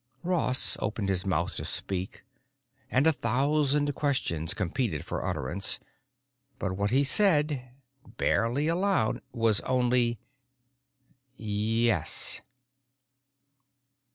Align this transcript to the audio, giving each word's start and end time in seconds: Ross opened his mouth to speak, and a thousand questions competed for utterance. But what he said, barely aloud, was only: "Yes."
Ross 0.23 0.77
opened 0.79 1.09
his 1.09 1.27
mouth 1.27 1.55
to 1.55 1.63
speak, 1.63 2.23
and 2.89 3.05
a 3.05 3.13
thousand 3.13 3.93
questions 3.93 4.55
competed 4.55 5.05
for 5.05 5.23
utterance. 5.23 5.79
But 6.57 6.73
what 6.75 6.89
he 6.89 7.03
said, 7.03 7.71
barely 8.17 8.67
aloud, 8.67 9.21
was 9.31 9.61
only: 9.61 10.17
"Yes." 11.35 12.41